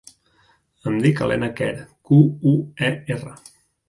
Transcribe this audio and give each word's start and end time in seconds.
Em 0.91 0.95
dic 1.03 1.19
Helena 1.25 1.49
Quer: 1.59 1.73
cu, 2.11 2.21
u, 2.53 2.55
e, 2.89 2.91
erra. 3.17 3.35